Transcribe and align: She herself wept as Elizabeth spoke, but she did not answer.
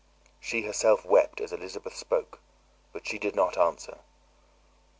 She 0.39 0.63
herself 0.63 1.05
wept 1.05 1.39
as 1.41 1.53
Elizabeth 1.53 1.95
spoke, 1.95 2.39
but 2.91 3.05
she 3.07 3.19
did 3.19 3.35
not 3.35 3.55
answer. 3.55 3.99